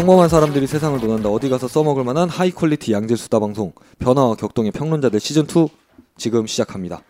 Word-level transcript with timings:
평범한 0.00 0.30
사람들이 0.30 0.66
세상을 0.66 0.98
논한다. 0.98 1.28
어디 1.28 1.50
가서 1.50 1.68
써먹을 1.68 2.04
만한 2.04 2.30
high 2.30 2.50
quality 2.50 2.94
양질 2.94 3.18
수다 3.18 3.38
방송 3.38 3.74
변화와 3.98 4.34
격동의 4.34 4.72
평론자들 4.72 5.20
시즌 5.20 5.42
2 5.42 5.68
지금 6.16 6.46
시작합니다. 6.46 7.02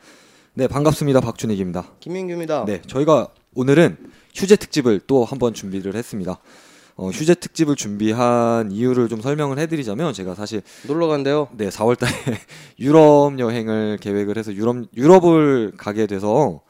네 0.55 0.67
반갑습니다. 0.67 1.21
박준익입니다. 1.21 1.85
김민규입니다. 2.01 2.65
네 2.65 2.83
저희가 2.89 3.29
오늘은 3.55 3.97
휴재 4.35 4.57
특집을 4.57 5.03
또 5.07 5.25
한번 5.25 5.55
준비를 5.55 5.95
했습니다. 5.95 6.41
어, 6.97 7.11
휴재 7.11 7.37
특집을 7.37 7.77
준비한 7.77 8.73
이유를 8.73 9.09
좀 9.09 9.21
설명을 9.21 9.61
해드리자면 9.61 10.13
제가 10.13 10.35
사실 10.35 10.61
놀러 10.89 11.07
간대요. 11.07 11.47
네 11.53 11.69
4월달에 11.69 12.11
유럽 12.81 13.39
여행을 13.39 13.99
계획을 14.01 14.37
해서 14.37 14.53
유럽 14.53 14.87
유럽을 14.97 15.75
가게 15.77 16.09
돼서 16.09 16.61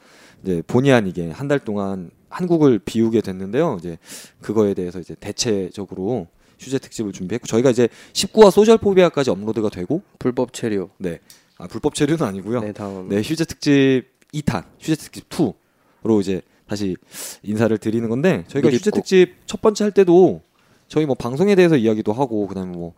이제 0.43 0.61
본의 0.67 0.93
아니게 0.93 1.31
한 1.31 1.47
달 1.47 1.57
동안 1.57 2.11
한국을 2.31 2.79
비우게 2.79 3.21
됐는데요. 3.21 3.77
이제 3.79 3.97
그거에 4.41 4.73
대해서 4.73 4.99
이제 4.99 5.15
대체적으로 5.19 6.27
휴재 6.59 6.79
특집을 6.79 7.11
준비했고 7.11 7.47
저희가 7.47 7.69
이제 7.69 7.89
19화 8.13 8.51
소셜 8.51 8.77
포비아까지 8.77 9.29
업로드가 9.29 9.69
되고 9.69 10.01
불법 10.17 10.53
체류. 10.53 10.89
네. 10.97 11.19
아, 11.57 11.67
불법 11.67 11.93
체류는 11.93 12.25
아니고요. 12.25 12.61
네 12.61 12.71
다음. 12.71 13.09
네, 13.09 13.21
휴재 13.21 13.45
특집 13.45 14.05
2탄, 14.33 14.63
휴재 14.79 14.95
특집 14.95 15.29
2로 15.29 16.21
이제 16.21 16.41
다시 16.67 16.95
인사를 17.43 17.77
드리는 17.77 18.07
건데 18.09 18.45
저희가 18.47 18.69
휴재 18.71 18.91
꼭. 18.91 18.95
특집 18.97 19.35
첫 19.45 19.61
번째 19.61 19.83
할 19.83 19.91
때도 19.91 20.41
저희 20.87 21.05
뭐 21.05 21.15
방송에 21.15 21.53
대해서 21.55 21.75
이야기도 21.75 22.13
하고 22.13 22.47
그다음에 22.47 22.71
뭐 22.71 22.93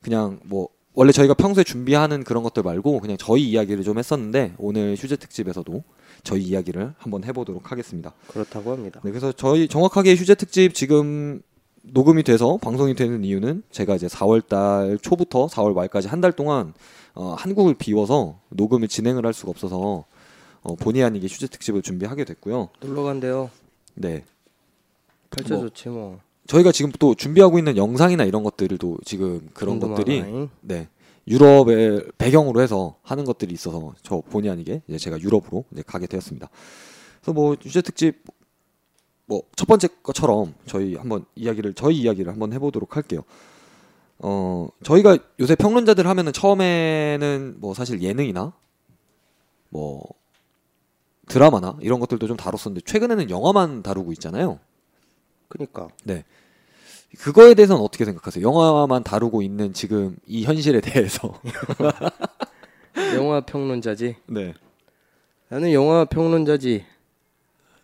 그냥 0.00 0.40
뭐 0.44 0.68
원래 0.94 1.12
저희가 1.12 1.34
평소에 1.34 1.64
준비하는 1.64 2.24
그런 2.24 2.42
것들 2.42 2.62
말고 2.62 3.00
그냥 3.00 3.16
저희 3.18 3.48
이야기를 3.50 3.84
좀 3.84 3.98
했었는데 3.98 4.54
오늘 4.58 4.96
휴재 4.98 5.16
특집에서도 5.16 5.84
저희 6.24 6.42
이야기를 6.42 6.94
한번 6.98 7.24
해보도록 7.24 7.70
하겠습니다. 7.70 8.12
그렇다고 8.28 8.72
합니다. 8.72 9.00
네, 9.04 9.10
그래서 9.10 9.32
저희 9.32 9.68
정확하게 9.68 10.14
휴재 10.16 10.34
특집 10.34 10.74
지금 10.74 11.40
녹음이 11.82 12.22
돼서 12.24 12.58
방송이 12.58 12.94
되는 12.94 13.24
이유는 13.24 13.62
제가 13.70 13.94
이제 13.94 14.06
4월달 14.08 15.00
초부터 15.02 15.46
4월 15.46 15.72
말까지 15.74 16.08
한 16.08 16.20
달 16.20 16.32
동안 16.32 16.74
어, 17.14 17.34
한국을 17.38 17.74
비워서 17.74 18.38
녹음을 18.50 18.86
진행을 18.88 19.24
할 19.24 19.32
수가 19.32 19.50
없어서 19.50 20.04
어, 20.62 20.74
본의 20.74 21.02
아니게 21.04 21.26
휴재 21.26 21.46
특집을 21.46 21.80
준비하게 21.82 22.24
됐고요. 22.24 22.68
놀러 22.80 23.02
간대요. 23.04 23.48
네, 23.94 24.24
발자 25.30 25.54
뭐, 25.54 25.62
좋지 25.68 25.88
뭐. 25.88 26.20
저희가 26.46 26.72
지금 26.72 26.90
또 26.98 27.14
준비하고 27.14 27.58
있는 27.58 27.76
영상이나 27.76 28.24
이런 28.24 28.42
것들도 28.42 28.98
지금 29.04 29.48
그런 29.54 29.78
것들이 29.78 30.20
궁금하다잉. 30.20 30.50
네 30.62 30.88
유럽의 31.28 32.10
배경으로 32.18 32.60
해서 32.60 32.96
하는 33.02 33.24
것들이 33.24 33.52
있어서 33.54 33.94
저 34.02 34.20
본의 34.20 34.50
아니게 34.50 34.82
이제 34.88 34.98
제가 34.98 35.20
유럽으로 35.20 35.64
이제 35.72 35.82
가게 35.86 36.06
되었습니다. 36.06 36.48
그래서 37.20 37.32
뭐 37.32 37.56
유재 37.64 37.82
특집 37.82 38.24
뭐 39.26 39.42
첫 39.54 39.66
번째 39.66 39.88
것처럼 40.02 40.54
저희 40.66 40.96
한번 40.96 41.24
이야기를 41.36 41.74
저희 41.74 41.98
이야기를 41.98 42.32
한번 42.32 42.52
해보도록 42.52 42.96
할게요. 42.96 43.20
어 44.18 44.68
저희가 44.82 45.18
요새 45.38 45.54
평론자들 45.54 46.06
하면은 46.06 46.32
처음에는 46.32 47.56
뭐 47.58 47.74
사실 47.74 48.02
예능이나 48.02 48.52
뭐 49.68 50.02
드라마나 51.28 51.76
이런 51.80 52.00
것들도 52.00 52.26
좀 52.26 52.36
다뤘었는데 52.36 52.80
최근에는 52.84 53.30
영화만 53.30 53.82
다루고 53.82 54.12
있잖아요. 54.12 54.58
그니까 55.50 55.88
네. 56.04 56.24
그거에 57.18 57.54
대해서는 57.54 57.82
어떻게 57.82 58.04
생각하세요? 58.04 58.42
영화만 58.42 59.02
다루고 59.02 59.42
있는 59.42 59.72
지금 59.74 60.16
이 60.26 60.44
현실에 60.44 60.80
대해서. 60.80 61.38
영화 63.16 63.40
평론자지. 63.40 64.16
네. 64.26 64.54
나는 65.48 65.72
영화 65.72 66.04
평론자지. 66.04 66.86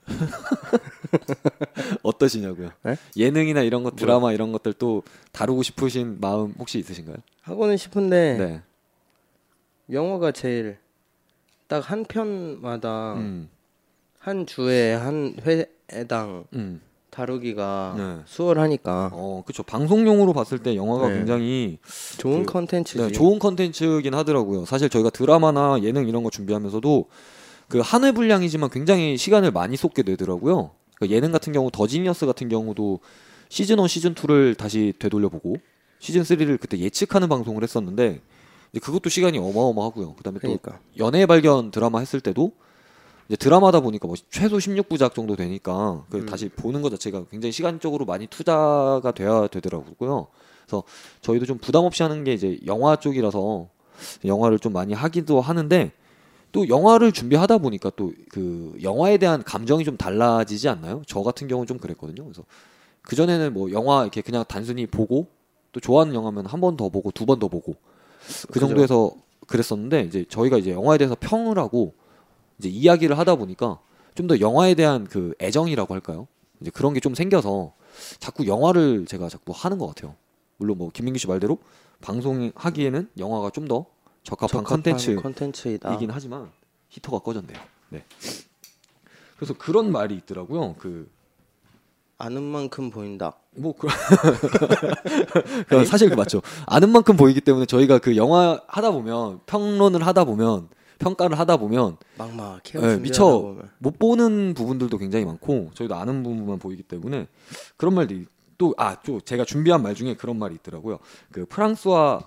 어떠시냐고요? 2.04 2.70
네? 2.84 2.96
예능이나 3.16 3.62
이런 3.62 3.82
것, 3.82 3.96
드라마 3.96 4.32
이런 4.32 4.52
것들 4.52 4.72
또 4.74 5.02
다루고 5.32 5.64
싶으신 5.64 6.18
마음 6.20 6.54
혹시 6.60 6.78
있으신가요? 6.78 7.16
하고는 7.42 7.76
싶은데 7.76 8.36
네. 8.38 8.62
영화가 9.90 10.30
제일 10.30 10.78
딱 11.66 11.90
한 11.90 12.04
편마다 12.04 13.14
음. 13.14 13.48
한 14.20 14.46
주에 14.46 14.94
한 14.94 15.36
회당 15.92 16.44
음. 16.54 16.80
다루기가 17.16 17.94
네. 17.96 18.16
수월하니까 18.26 19.10
어, 19.14 19.42
그렇죠. 19.46 19.62
방송용으로 19.62 20.34
봤을 20.34 20.58
때 20.58 20.76
영화가 20.76 21.08
네. 21.08 21.14
굉장히 21.16 21.78
좋은 22.18 22.44
그- 22.44 22.52
컨텐츠지. 22.52 22.98
네, 22.98 23.10
좋은 23.12 23.38
컨텐츠긴 23.38 24.14
하더라고요. 24.14 24.66
사실 24.66 24.90
저희가 24.90 25.08
드라마나 25.10 25.78
예능 25.82 26.06
이런 26.08 26.22
거 26.22 26.28
준비하면서도 26.30 27.06
그 27.68 27.80
한 27.80 28.04
회 28.04 28.12
분량이지만 28.12 28.68
굉장히 28.70 29.16
시간을 29.16 29.50
많이 29.50 29.76
쏟게 29.76 30.02
되더라고요. 30.02 30.70
그러니까 30.96 31.16
예능 31.16 31.32
같은 31.32 31.52
경우 31.52 31.70
더 31.72 31.86
지니어스 31.86 32.26
같은 32.26 32.48
경우도 32.48 33.00
시즌 33.48 33.78
1, 33.78 33.88
시즌 33.88 34.14
2를 34.14 34.56
다시 34.56 34.92
되돌려 34.98 35.28
보고 35.30 35.56
시즌 35.98 36.22
3를 36.22 36.60
그때 36.60 36.78
예측하는 36.78 37.28
방송을 37.28 37.62
했었는데 37.62 38.20
그것도 38.82 39.08
시간이 39.08 39.38
어마어마하고요. 39.38 40.14
그다음에 40.16 40.38
또 40.38 40.42
그러니까 40.42 40.80
연애 40.98 41.24
발견 41.24 41.70
드라마 41.70 42.00
했을 42.00 42.20
때도 42.20 42.52
이제 43.28 43.36
드라마다 43.36 43.80
보니까 43.80 44.06
뭐 44.06 44.16
최소 44.30 44.56
16부작 44.58 45.14
정도 45.14 45.34
되니까 45.36 46.04
그 46.10 46.18
음. 46.18 46.26
다시 46.26 46.48
보는 46.48 46.82
것 46.82 46.90
자체가 46.90 47.24
굉장히 47.30 47.52
시간적으로 47.52 48.04
많이 48.04 48.26
투자가 48.26 49.12
돼야 49.14 49.46
되더라고요. 49.48 50.28
그래서 50.66 50.82
저희도 51.22 51.46
좀 51.46 51.58
부담 51.58 51.84
없이 51.84 52.02
하는 52.02 52.24
게 52.24 52.32
이제 52.34 52.58
영화 52.66 52.96
쪽이라서 52.96 53.68
영화를 54.24 54.58
좀 54.58 54.72
많이 54.72 54.92
하기도 54.94 55.40
하는데 55.40 55.92
또 56.52 56.68
영화를 56.68 57.12
준비하다 57.12 57.58
보니까 57.58 57.90
또 57.96 58.12
그 58.30 58.74
영화에 58.82 59.18
대한 59.18 59.42
감정이 59.42 59.84
좀 59.84 59.96
달라지지 59.96 60.68
않나요? 60.68 61.02
저 61.06 61.22
같은 61.22 61.48
경우는 61.48 61.66
좀 61.66 61.78
그랬거든요. 61.78 62.22
그래서 62.24 62.44
그 63.02 63.16
전에는 63.16 63.52
뭐 63.52 63.70
영화 63.72 64.02
이렇게 64.02 64.20
그냥 64.20 64.44
단순히 64.46 64.86
보고 64.86 65.26
또 65.72 65.80
좋아하는 65.80 66.14
영화면 66.14 66.46
한 66.46 66.60
번 66.60 66.76
더 66.76 66.88
보고 66.88 67.10
두 67.10 67.24
번 67.26 67.38
더 67.38 67.48
보고 67.48 67.74
그. 68.52 68.60
정도에서 68.60 69.10
그랬었는데 69.46 70.02
이제 70.02 70.24
저희가 70.28 70.58
이제 70.58 70.70
영화에 70.72 70.98
대해서 70.98 71.16
평을 71.18 71.58
하고 71.58 71.94
이제 72.58 72.68
이야기를 72.68 73.18
하다 73.18 73.36
보니까 73.36 73.78
좀 74.14 74.26
더 74.28 74.40
영화에 74.40 74.74
대한 74.74 75.04
그 75.06 75.34
애정이라고 75.40 75.92
할까요? 75.92 76.26
이제 76.60 76.70
그런 76.70 76.94
게 76.94 77.00
좀 77.00 77.14
생겨서 77.14 77.74
자꾸 78.18 78.46
영화를 78.46 79.06
제가 79.06 79.28
자꾸 79.28 79.52
하는 79.54 79.78
것 79.78 79.86
같아요. 79.88 80.14
물론 80.56 80.78
뭐 80.78 80.90
김민규 80.90 81.18
씨 81.18 81.26
말대로 81.28 81.58
방송하기에는 82.00 83.10
영화가 83.18 83.50
좀 83.50 83.68
더 83.68 83.86
적합한 84.22 84.64
컨텐츠이긴. 85.22 86.10
하지만 86.10 86.50
히터가 86.88 87.18
꺼졌네요. 87.20 87.58
네. 87.90 88.04
그래서 89.36 89.54
그런 89.54 89.92
말이 89.92 90.14
있더라고요. 90.16 90.74
그 90.78 91.08
아는 92.18 92.42
만큼 92.42 92.90
보인다. 92.90 93.36
뭐 93.52 93.74
그, 93.76 93.86
그 95.68 95.84
사실 95.84 96.08
그 96.08 96.14
맞죠. 96.14 96.42
아는 96.66 96.90
만큼 96.90 97.16
보이기 97.16 97.40
때문에 97.40 97.66
저희가 97.66 97.98
그 97.98 98.16
영화 98.16 98.60
하다 98.66 98.90
보면 98.92 99.40
평론을 99.46 100.06
하다 100.06 100.24
보면 100.24 100.68
평가를 100.98 101.38
하다 101.38 101.56
보면 101.58 101.96
막막해. 102.18 102.78
네, 102.80 102.96
미처 102.98 103.56
못 103.78 103.98
보는 103.98 104.54
부분들도 104.54 104.96
굉장히 104.98 105.24
많고 105.24 105.70
저희도 105.74 105.94
아는 105.94 106.22
부분만 106.22 106.58
보이기 106.58 106.82
때문에 106.82 107.26
그런 107.76 107.94
말들이 107.94 108.26
또아 108.58 109.02
또 109.02 109.20
제가 109.20 109.44
준비한 109.44 109.82
말 109.82 109.94
중에 109.94 110.14
그런 110.14 110.38
말이 110.38 110.54
있더라고요. 110.54 110.98
그 111.30 111.44
프랑스와 111.46 112.20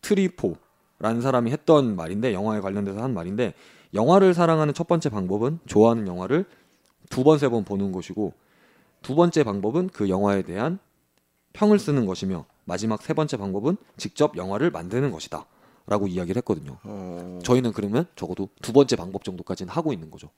트리포라는 0.00 1.20
사람이 1.22 1.50
했던 1.50 1.96
말인데 1.96 2.32
영화에 2.32 2.60
관련돼서 2.60 3.02
한 3.02 3.12
말인데 3.14 3.54
영화를 3.94 4.34
사랑하는 4.34 4.74
첫 4.74 4.86
번째 4.88 5.08
방법은 5.10 5.60
좋아하는 5.66 6.06
영화를 6.06 6.44
두 7.10 7.22
번 7.22 7.38
세번 7.38 7.64
보는 7.64 7.92
것이고 7.92 8.32
두 9.02 9.14
번째 9.14 9.44
방법은 9.44 9.90
그 9.92 10.08
영화에 10.08 10.42
대한 10.42 10.78
평을 11.52 11.78
쓰는 11.78 12.06
것이며 12.06 12.46
마지막 12.64 13.02
세 13.02 13.12
번째 13.12 13.36
방법은 13.36 13.76
직접 13.98 14.36
영화를 14.36 14.70
만드는 14.70 15.10
것이다. 15.10 15.44
라고 15.86 16.06
이야기를 16.06 16.38
했거든요. 16.38 16.78
어... 16.82 17.38
저희는 17.44 17.72
그러면 17.72 18.06
적어도 18.16 18.48
두 18.62 18.72
번째 18.72 18.96
방법 18.96 19.22
정도까지는 19.24 19.72
하고 19.72 19.92
있는 19.92 20.10
거죠. 20.10 20.30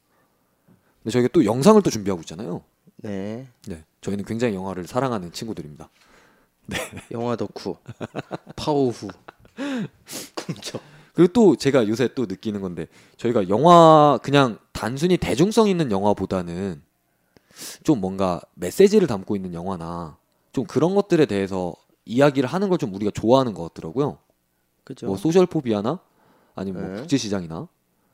근데 1.02 1.12
저희가 1.12 1.28
또 1.32 1.44
영상을 1.44 1.80
또 1.82 1.90
준비하고 1.90 2.22
있잖아요. 2.22 2.62
네. 2.96 3.46
네, 3.66 3.84
저희는 4.00 4.24
굉장히 4.24 4.54
영화를 4.54 4.86
사랑하는 4.86 5.32
친구들입니다. 5.32 5.88
영화 7.12 7.36
덕후. 7.36 7.76
파워후. 8.56 9.08
그렇죠. 10.34 10.80
그리고 11.14 11.32
또 11.32 11.56
제가 11.56 11.86
요새 11.88 12.08
또 12.14 12.26
느끼는 12.26 12.60
건데 12.60 12.88
저희가 13.16 13.48
영화 13.48 14.18
그냥 14.22 14.58
단순히 14.72 15.16
대중성 15.16 15.68
있는 15.68 15.90
영화보다는 15.90 16.82
좀 17.84 18.00
뭔가 18.00 18.40
메시지를 18.54 19.06
담고 19.06 19.36
있는 19.36 19.54
영화나 19.54 20.18
좀 20.52 20.66
그런 20.66 20.94
것들에 20.94 21.26
대해서 21.26 21.74
이야기를 22.04 22.48
하는 22.48 22.68
걸 22.68 22.78
좀 22.78 22.92
우리가 22.94 23.10
좋아하는 23.12 23.54
것 23.54 23.62
같더라고요. 23.72 24.18
그죠. 24.86 25.06
뭐 25.06 25.16
소셜 25.18 25.44
포비아나 25.44 26.00
아니면 26.54 26.82
뭐 26.82 26.90
네. 26.92 27.00
국제 27.00 27.18
시장이나 27.18 27.68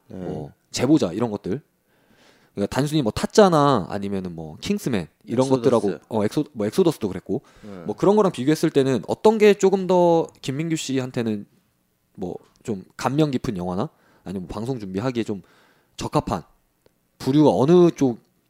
네. 0.08 0.16
뭐 0.16 0.50
제보자 0.72 1.12
이런 1.12 1.30
것들. 1.30 1.62
그러니까 2.54 2.74
단순히 2.74 3.00
뭐 3.02 3.12
타짜나 3.12 3.86
아니면은 3.88 4.34
뭐 4.34 4.56
킹스맨 4.60 5.06
이런 5.24 5.46
엑소더스. 5.46 5.70
것들하고 5.70 6.04
어 6.08 6.24
엑소 6.24 6.44
뭐 6.52 6.66
엑소더스도 6.66 7.08
그랬고 7.08 7.42
네. 7.62 7.84
뭐 7.84 7.94
그런 7.96 8.16
거랑 8.16 8.32
비교했을 8.32 8.70
때는 8.70 9.02
어떤 9.06 9.38
게 9.38 9.54
조금 9.54 9.86
더 9.86 10.26
김민규 10.42 10.74
씨한테는 10.74 11.46
뭐 12.16 12.34
좀 12.62 12.84
감명 12.96 13.30
깊은 13.30 13.56
영화나 13.56 13.88
아니면 14.24 14.46
뭐 14.46 14.54
방송 14.54 14.78
준비하기에 14.78 15.24
좀 15.24 15.42
적합한 15.96 16.42
부류가 17.18 17.50
어느 17.50 17.90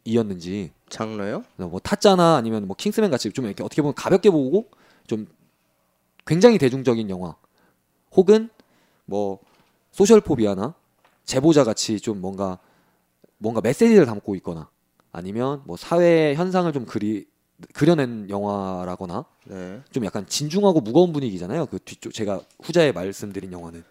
영화이었는지 0.06 0.72
장르요? 0.88 1.44
뭐 1.56 1.80
타짜나 1.80 2.36
아니면 2.36 2.66
뭐 2.66 2.76
킹스맨 2.76 3.10
같이 3.10 3.30
좀 3.32 3.46
이렇게 3.46 3.62
어떻게 3.62 3.82
보면 3.82 3.94
가볍게 3.94 4.30
보고 4.30 4.66
좀 5.06 5.26
굉장히 6.26 6.58
대중적인 6.58 7.08
영화 7.10 7.36
혹은 8.14 8.50
뭐 9.04 9.38
소셜 9.90 10.20
포비아나 10.20 10.74
제보자 11.24 11.64
같이 11.64 12.00
좀 12.00 12.20
뭔가 12.20 12.58
뭔가 13.38 13.60
메시지를 13.60 14.06
담고 14.06 14.34
있거나 14.36 14.68
아니면 15.10 15.62
뭐 15.64 15.76
사회 15.76 16.34
현상을 16.34 16.72
좀 16.72 16.86
그리 16.86 17.26
그려낸 17.74 18.28
영화라거나 18.28 19.24
네. 19.44 19.80
좀 19.90 20.04
약간 20.04 20.26
진중하고 20.26 20.80
무거운 20.80 21.12
분위기잖아요. 21.12 21.66
그 21.66 21.78
뒤쪽 21.78 22.12
제가 22.12 22.40
후자에 22.62 22.92
말씀드린 22.92 23.52
영화는 23.52 23.84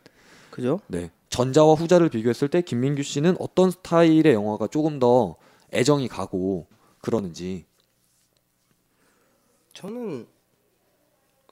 그죠? 0.49 0.79
네 0.87 1.09
전자와 1.29 1.75
후자를 1.75 2.09
비교했을 2.09 2.49
때 2.49 2.61
김민규 2.61 3.03
씨는 3.03 3.37
어떤 3.39 3.71
스타일의 3.71 4.33
영화가 4.33 4.67
조금 4.67 4.99
더 4.99 5.35
애정이 5.73 6.07
가고 6.09 6.67
그러는지 6.99 7.65
저는 9.73 10.27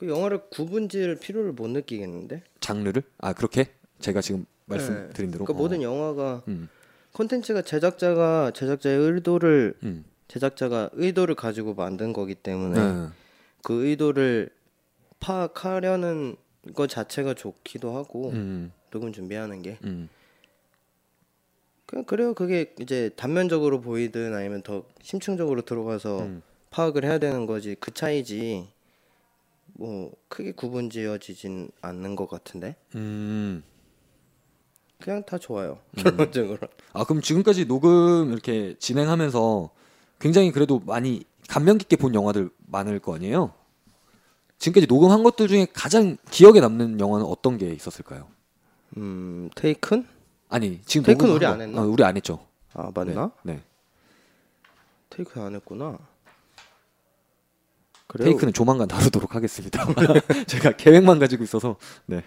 그 0.00 0.08
영화를 0.08 0.40
구분지을 0.48 1.16
필요를 1.16 1.52
못 1.52 1.68
느끼겠는데. 1.68 2.42
장르를 2.60 3.02
아 3.18 3.34
그렇게 3.34 3.66
제가 3.98 4.22
지금 4.22 4.46
말씀드린 4.64 5.30
대로 5.30 5.44
그러니까 5.44 5.52
어. 5.52 5.56
모든 5.62 5.82
영화가 5.82 6.42
음, 6.48 6.70
콘텐츠가 7.12 7.60
제작자가 7.60 8.50
제작자의 8.52 8.96
의도를 8.96 9.74
음. 9.82 10.06
제작자가 10.26 10.88
의도를 10.94 11.34
가지고 11.34 11.74
만든 11.74 12.14
거기 12.14 12.34
때문에 12.34 12.80
네. 12.80 13.08
그 13.62 13.86
의도를 13.86 14.48
파악하려는 15.18 16.36
것 16.74 16.88
자체가 16.88 17.34
좋기도 17.34 17.94
하고 17.94 18.30
음, 18.30 18.72
녹음 18.90 19.12
준비하는 19.12 19.60
게 19.60 19.76
음. 19.84 20.08
그냥 21.84 22.06
그래요. 22.06 22.32
그게 22.32 22.72
이제 22.80 23.10
단면적으로 23.16 23.82
보이든 23.82 24.32
아니면 24.34 24.62
더 24.62 24.82
심층적으로 25.02 25.60
들어가서 25.60 26.20
음. 26.20 26.42
파악을 26.70 27.04
해야 27.04 27.18
되는 27.18 27.44
거지 27.44 27.76
그 27.78 27.92
차이지 27.92 28.68
뭐 29.74 30.12
크게 30.28 30.52
구분 30.52 30.90
지어지진 30.90 31.70
않는 31.80 32.16
것 32.16 32.28
같은데 32.28 32.76
음. 32.94 33.62
그냥 35.00 35.22
다 35.24 35.38
좋아요 35.38 35.78
결론적으로 35.96 36.58
아 36.92 37.04
그럼 37.04 37.22
지금까지 37.22 37.66
녹음 37.66 38.32
이렇게 38.32 38.74
진행하면서 38.78 39.70
굉장히 40.18 40.52
그래도 40.52 40.80
많이 40.80 41.24
감명 41.48 41.78
깊게 41.78 41.96
본 41.96 42.14
영화들 42.14 42.50
많을 42.66 42.98
거 42.98 43.14
아니에요? 43.14 43.52
지금까지 44.58 44.86
녹음한 44.86 45.22
것들 45.22 45.48
중에 45.48 45.66
가장 45.72 46.18
기억에 46.30 46.60
남는 46.60 47.00
영화는 47.00 47.24
어떤 47.24 47.56
게 47.56 47.72
있었을까요? 47.72 48.28
음 48.98 49.48
테이큰 49.56 50.06
아니 50.50 50.80
지금 50.82 51.10
녹음한 51.10 51.36
우리 51.36 51.46
거- 51.46 51.52
안 51.52 51.60
했나? 51.62 51.80
아, 51.80 51.84
우리 51.84 52.04
안 52.04 52.16
했죠. 52.16 52.46
아 52.74 52.90
맞나 52.94 53.32
네. 53.42 53.54
네. 53.54 53.62
테이큰 55.08 55.42
안 55.42 55.54
했구나 55.54 55.98
그래요 58.10 58.28
테이크는 58.28 58.52
조만간 58.52 58.88
다루도록 58.88 59.36
하겠습니다. 59.36 59.86
제가 60.48 60.72
계획만 60.72 61.20
가지고 61.20 61.44
있어서 61.44 61.76
네. 62.06 62.24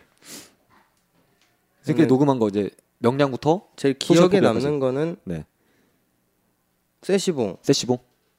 지금까지 1.84 2.06
저는- 2.06 2.08
녹음한 2.08 2.40
거 2.40 2.48
이제 2.48 2.70
명량부터 3.00 3.68
제일 3.76 4.00
기억에. 4.00 4.40
남는 4.40 4.80
거는 4.80 5.18
네. 5.26 5.46
세시봉 7.02 7.58
세시봉. 7.62 7.98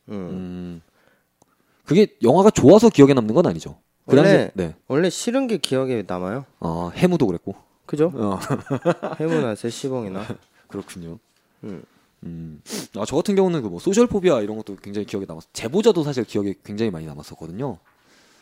음. 0.08 0.12
음. 0.14 0.82
그게 1.84 2.16
영화가 2.22 2.48
좋아서 2.50 2.88
기억에 2.88 3.12
남는 3.12 3.34
건 3.34 3.46
아니죠. 3.46 3.78
그 4.06 4.16
원래- 4.16 4.50
네. 4.54 4.74
원래 4.88 5.10
싫은 5.10 5.46
게 5.48 5.58
기억에 5.58 6.02
남아요 6.06 6.46
어, 6.60 6.90
해무도 6.94 7.26
그랬고. 7.26 7.54
그죠 7.84 8.10
어, 8.14 8.38
해무나 9.20 9.54
세시봉이나 9.54 10.24
그렇군요. 10.68 11.18
음. 11.64 11.82
음. 12.24 12.62
아, 12.96 13.04
저 13.06 13.16
같은 13.16 13.34
경우는 13.34 13.62
그 13.62 13.68
뭐 13.68 13.78
소셜 13.78 14.06
포비아 14.06 14.40
이런 14.40 14.56
것도 14.56 14.76
굉장히 14.76 15.06
기억에 15.06 15.26
남았어. 15.26 15.46
제보자도 15.52 16.02
사실 16.04 16.24
기억에 16.24 16.54
굉장히 16.64 16.90
많이 16.90 17.06
남았었거든요. 17.06 17.78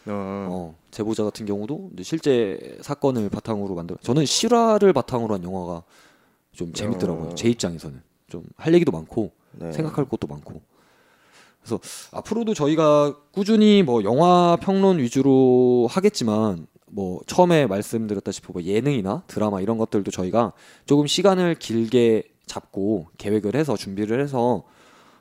어. 0.07 0.09
어, 0.09 0.75
제보자 0.91 1.23
같은 1.25 1.47
경우도 1.47 1.91
실제 2.03 2.77
사건을 2.81 3.29
바탕으로 3.29 3.75
만들. 3.75 3.97
저는 4.03 4.25
실화를 4.27 4.93
바탕으로 4.93 5.35
한 5.35 5.45
영화가 5.45 5.83
좀 6.53 6.73
재밌더라고요. 6.73 7.31
어. 7.31 7.35
제 7.35 7.49
입장에서는 7.49 8.03
좀 8.29 8.45
할 8.57 8.75
얘기도 8.75 8.93
많고 8.93 9.31
네. 9.53 9.73
생각할 9.73 10.09
것도 10.09 10.27
많고. 10.27 10.61
그래서 11.61 11.79
앞으로도 12.11 12.55
저희가 12.55 13.17
꾸준히 13.31 13.83
뭐 13.85 14.03
영화 14.05 14.57
평론 14.61 14.99
위주로 14.99 15.87
하겠지만 15.91 16.67
뭐 16.87 17.21
처음에 17.27 17.67
말씀드렸다시피 17.67 18.49
뭐 18.53 18.63
예능이나 18.63 19.23
드라마 19.29 19.61
이런 19.61 19.79
것들도 19.79 20.11
저희가 20.11 20.53
조금 20.87 21.07
시간을 21.07 21.55
길게 21.55 22.25
잡고 22.53 23.07
계획을 23.17 23.57
해서 23.57 23.77
준비를 23.77 24.21
해서 24.21 24.63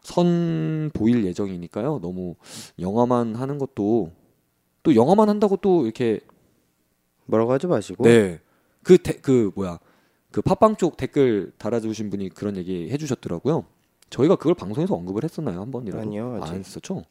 선 0.01 0.91
보일 0.93 1.23
예정이니까요. 1.25 1.99
너무 2.01 2.35
영화만 2.79 3.35
하는 3.35 3.57
것도 3.57 4.11
또 4.83 4.95
영화만 4.95 5.29
한다고 5.29 5.55
또 5.57 5.85
이렇게 5.85 6.19
뭐라고 7.27 7.53
하지 7.53 7.67
마시고 7.67 8.03
네. 8.03 8.39
그, 8.83 8.97
데, 8.97 9.13
그, 9.13 9.51
뭐야. 9.55 9.79
그 10.31 10.41
팟빵 10.41 10.75
쪽 10.75 10.97
댓글 10.97 11.53
달아주신 11.57 12.09
분이 12.09 12.29
그런 12.29 12.57
얘기 12.57 12.89
해주셨더라고요. 12.89 13.65
저희가 14.09 14.35
그걸 14.35 14.55
방송에서 14.55 14.95
언급을 14.95 15.23
했었나요? 15.23 15.61
한 15.61 15.71
번이라도? 15.71 16.01
아니요, 16.01 16.39
아직. 16.41 16.51
안 16.53 16.59
했었죠? 16.59 17.03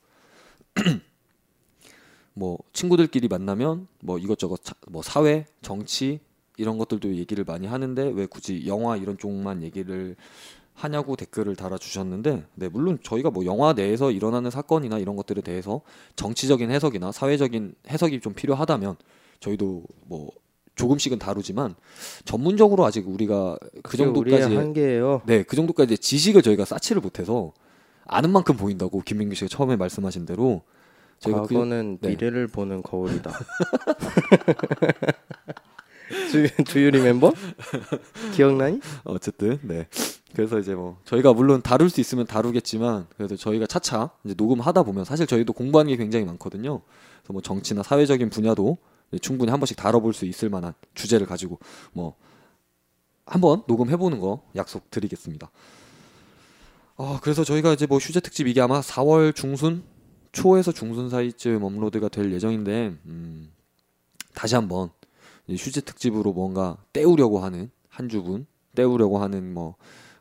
뭐, 2.34 2.58
친구들끼리 2.72 3.28
만나면 3.28 3.86
뭐 4.00 4.18
이것저것 4.18 4.62
차- 4.64 4.74
뭐 4.88 5.02
사회, 5.02 5.46
정치, 5.62 6.20
이런 6.60 6.76
것들도 6.76 7.16
얘기를 7.16 7.44
많이 7.44 7.66
하는데 7.66 8.12
왜 8.14 8.26
굳이 8.26 8.66
영화 8.66 8.96
이런 8.96 9.16
쪽만 9.16 9.62
얘기를 9.62 10.14
하냐고 10.74 11.16
댓글을 11.16 11.56
달아주셨는데, 11.56 12.44
네, 12.54 12.68
물론 12.68 12.98
저희가 13.02 13.30
뭐 13.30 13.44
영화 13.46 13.72
내에서 13.72 14.10
일어나는 14.10 14.50
사건이나 14.50 14.98
이런 14.98 15.16
것들에 15.16 15.40
대해서 15.40 15.80
정치적인 16.16 16.70
해석이나 16.70 17.12
사회적인 17.12 17.74
해석이 17.88 18.20
좀 18.20 18.34
필요하다면 18.34 18.96
저희도 19.40 19.84
뭐 20.06 20.30
조금씩은 20.74 21.18
다루지만 21.18 21.74
전문적으로 22.24 22.84
아직 22.84 23.08
우리가 23.08 23.58
그 23.82 23.96
정도까지 23.96 24.54
한계예요. 24.54 25.22
네, 25.26 25.42
그 25.42 25.56
정도까지 25.56 25.98
지식을 25.98 26.42
저희가 26.42 26.64
쌓지를 26.64 27.00
못해서 27.00 27.52
아는 28.06 28.30
만큼 28.30 28.56
보인다고 28.56 29.00
김민규 29.00 29.34
씨가 29.34 29.48
처음에 29.48 29.76
말씀하신 29.76 30.26
대로 30.26 30.62
저희가 31.20 31.42
그 31.42 31.54
과거는 31.54 31.98
네. 32.00 32.10
미래를 32.10 32.48
보는 32.48 32.82
거울이다. 32.82 33.30
주, 36.30 36.64
주유리 36.64 37.00
멤버 37.00 37.32
기억나니? 38.34 38.80
어쨌든 39.04 39.58
네. 39.62 39.86
그래서 40.34 40.58
이제 40.58 40.74
뭐 40.74 40.98
저희가 41.04 41.32
물론 41.32 41.60
다룰 41.62 41.90
수 41.90 42.00
있으면 42.00 42.26
다루겠지만 42.26 43.06
그래도 43.16 43.36
저희가 43.36 43.66
차차 43.66 44.10
이제 44.24 44.34
녹음하다 44.36 44.82
보면 44.84 45.04
사실 45.04 45.26
저희도 45.26 45.52
공부하는 45.52 45.90
게 45.90 45.96
굉장히 45.96 46.24
많거든요. 46.24 46.82
그래서 47.18 47.32
뭐 47.32 47.42
정치나 47.42 47.82
사회적인 47.82 48.30
분야도 48.30 48.78
충분히 49.20 49.50
한 49.50 49.58
번씩 49.58 49.76
다뤄볼 49.76 50.14
수 50.14 50.24
있을 50.26 50.48
만한 50.48 50.72
주제를 50.94 51.26
가지고 51.26 51.58
뭐 51.92 52.14
한번 53.26 53.62
녹음해 53.66 53.96
보는 53.96 54.20
거 54.20 54.42
약속 54.56 54.90
드리겠습니다. 54.90 55.50
아 56.96 57.18
그래서 57.22 57.44
저희가 57.44 57.72
이제 57.72 57.86
뭐 57.86 57.98
휴재 57.98 58.20
특집 58.20 58.46
이게 58.46 58.60
아마 58.60 58.80
4월 58.80 59.34
중순 59.34 59.82
초에서 60.32 60.70
중순 60.70 61.10
사이쯤 61.10 61.62
업로드가 61.64 62.08
될 62.08 62.32
예정인데 62.32 62.94
음, 63.06 63.50
다시 64.34 64.54
한번 64.54 64.90
이 64.99 64.99
휴재 65.56 65.80
특집으로 65.82 66.32
뭔가 66.32 66.76
때우려고 66.92 67.40
하는 67.40 67.70
한 67.88 68.08
주분 68.08 68.46
때우려고 68.74 69.18
하는 69.18 69.52
뭐 69.52 69.76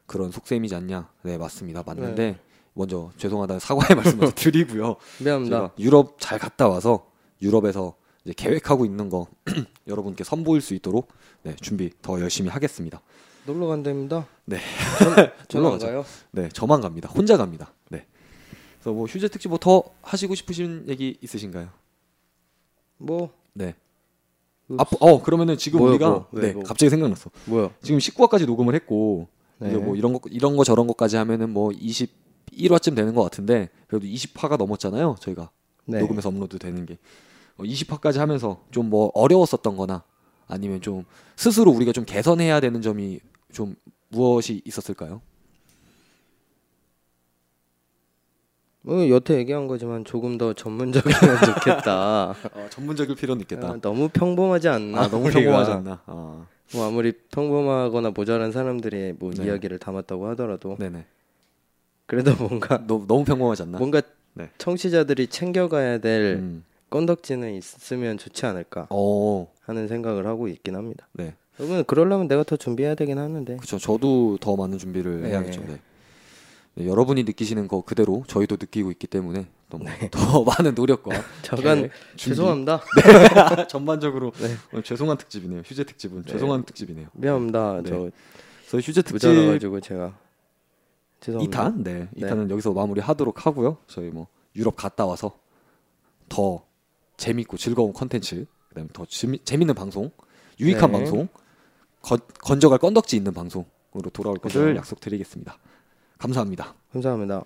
그런 0.06 0.32
속셈이지 0.32 0.74
않냐? 0.76 1.10
네 1.24 1.38
맞습니다 1.38 1.84
맞는데 1.86 2.40
먼저 2.74 3.12
죄송하다는 3.18 3.60
사과의 3.60 3.96
말씀을 3.96 4.32
드리고요. 4.36 4.96
미안합니다. 5.20 5.72
유럽 5.80 6.16
잘 6.20 6.40
갔다 6.40 6.68
와서 6.68 7.12
유럽에서 7.42 7.96
이제 8.24 8.34
계획하고 8.36 8.86
있는 8.86 9.10
거 9.10 9.28
여러분께 9.88 10.24
선보일 10.24 10.62
수 10.62 10.74
있도록 10.74 11.10
네, 11.44 11.56
준비 11.62 11.92
더 12.02 12.20
열심히 12.20 12.50
하겠습니다. 12.50 13.02
놀러 13.46 13.68
간답니다. 13.68 14.28
네. 14.46 14.58
저는 15.00 15.30
놀러. 15.54 15.78
가요. 15.78 16.06
네, 16.32 16.50
저만 16.50 16.82
갑니다. 16.82 17.10
혼자 17.10 17.38
갑니다. 17.38 17.74
네. 17.90 18.06
그래서 18.80 18.92
뭐 18.94 19.06
휴재 19.06 19.28
특집 19.30 19.50
뭐 19.50 19.58
더 19.58 19.84
하시고 20.02 20.36
싶으신 20.36 20.86
얘기 20.88 21.18
있으신가요? 21.22 21.70
뭐 22.98 23.32
네. 23.54 23.76
그- 24.70 24.78
아, 24.80 24.86
어 25.02 25.22
그러면은 25.22 25.58
지금 25.58 25.80
뭐요, 25.80 25.92
우리가 25.92 26.10
뭐? 26.10 26.28
왜, 26.32 26.48
네 26.48 26.54
뭐? 26.54 26.64
갑자기 26.64 26.90
생각났어. 26.90 27.30
뭐야? 27.46 27.70
지금 27.82 27.98
19화까지 28.00 28.46
녹음을 28.46 28.76
했고 28.76 29.28
네. 29.58 29.70
이제 29.70 29.78
뭐 29.78 29.96
이런 29.96 30.14
거 30.14 30.22
이런 30.30 30.56
거 30.56 30.64
저런 30.64 30.88
거까지 30.88 31.18
하면은 31.18 31.50
뭐 31.50 31.70
21화쯤 31.72 32.96
되는 32.96 33.14
것 33.14 33.24
같은데 33.24 33.70
그래도 33.88 34.06
20화가 34.06 34.58
넘었잖아요. 34.58 35.16
저희가 35.20 35.50
네. 35.86 36.00
녹음해서 36.00 36.30
업로드 36.30 36.58
되는 36.60 36.86
게 36.86 36.98
어, 37.58 37.64
20화까지 37.64 38.18
하면서 38.18 38.62
좀 38.72 38.90
뭐 38.90 39.12
어려웠었던거나 39.14 40.04
아니면 40.48 40.82
좀 40.82 41.04
스스로 41.36 41.72
우리가 41.72 41.92
좀 41.92 42.06
개선해야 42.06 42.60
되는 42.60 42.82
점이 42.82 43.20
좀 43.52 43.76
무엇이 44.10 44.62
있었을까요? 44.66 45.22
뭐 48.82 49.10
여태 49.10 49.38
얘기한 49.38 49.68
거지만 49.68 50.06
조금 50.06 50.38
더 50.38 50.54
전문적이면 50.54 51.14
좋겠다. 51.56 52.30
어, 52.30 52.68
전문적일 52.70 53.16
필요는 53.16 53.42
있겠다. 53.42 53.70
아, 53.72 53.78
너무 53.82 54.10
평범하지 54.10 54.70
않나? 54.70 55.02
아, 55.02 55.08
너무 55.10 55.26
우리가. 55.26 55.40
평범하지 55.42 55.72
않나? 55.72 56.02
아, 56.06 56.46
뭐 56.74 56.88
아무리 56.88 57.12
평범하거나 57.12 58.12
모자란 58.12 58.52
사람들이 58.52 59.14
뭐 59.20 59.32
네. 59.32 59.46
이야기를 59.46 59.80
담았다고 59.80 60.28
하더라도 60.30 60.78
네네. 60.80 61.06
그래도 62.06 62.34
뭔가 62.36 62.86
너무 62.88 63.06
너무 63.08 63.26
평범하지 63.26 63.64
않나? 63.64 63.78
뭔가 63.80 64.02
네. 64.34 64.50
청취자들이 64.58 65.28
챙겨가야 65.28 65.98
될 66.00 66.36
음. 66.38 66.64
건덕지는 66.90 67.54
있으면 67.56 68.18
좋지 68.18 68.46
않을까 68.46 68.88
어, 68.90 69.52
하는 69.62 69.88
생각을 69.88 70.26
하고 70.26 70.48
있긴 70.48 70.76
합니다. 70.76 71.08
네. 71.14 71.36
그러면 71.58 71.84
그러려면 71.86 72.28
내가 72.28 72.44
더 72.44 72.56
준비해야 72.56 72.96
되긴 72.96 73.18
하는데 73.20 73.58
그렇죠. 73.58 73.78
저도 73.78 74.38
더 74.40 74.56
많은 74.56 74.78
준비를 74.78 75.22
네. 75.22 75.30
해야겠죠. 75.32 75.62
네. 75.68 75.80
네, 76.76 76.88
여러분이 76.88 77.24
느끼시는 77.24 77.68
거 77.68 77.82
그대로 77.82 78.24
저희도 78.28 78.58
느끼고 78.60 78.92
있기 78.92 79.08
때문에 79.08 79.48
더, 79.70 79.80
더 80.12 80.44
많은 80.44 80.76
노력과 80.76 81.12
준비. 81.44 81.90
죄송합니다. 82.16 82.82
전반적으로 83.68 84.32
네. 84.32 84.82
죄송한 84.82 85.18
특집이네요. 85.18 85.62
휴재 85.66 85.84
특집은 85.84 86.26
죄송한 86.26 86.64
특집이네요. 86.64 87.08
미안합니다. 87.14 87.82
네. 87.84 87.90
저 87.90 88.10
저희 88.70 88.82
휴재 88.82 89.02
특집 89.02 89.28
모자라가지고 89.28 89.82
제가 89.82 90.18
죄송합니다. 91.22 91.70
2탄, 91.72 91.84
네, 91.84 92.08
네. 92.12 92.28
2탄은 92.28 92.50
여기서 92.50 92.72
마무리하도록 92.74 93.46
하고요. 93.46 93.78
저희 93.88 94.10
뭐 94.10 94.28
유럽 94.56 94.76
갔다 94.76 95.06
와서 95.06 95.38
더 96.30 96.64
재밌고 97.18 97.58
즐거운 97.58 97.92
컨텐츠, 97.92 98.46
그다음에 98.70 98.90
더 98.94 99.06
재미, 99.06 99.40
재밌는 99.44 99.76
방송, 99.76 100.12
유익한 100.60 100.92
네. 100.92 100.98
방송, 100.98 101.28
건, 102.02 102.20
건져갈 102.42 102.80
건덕지 102.80 103.18
있는 103.18 103.34
방송으로 103.34 104.10
돌아올 104.14 104.38
것을 104.38 104.70
음. 104.70 104.76
약속드리겠습니다. 104.78 105.58
감사합니다. 106.20 106.76
감사합니다. 106.94 107.46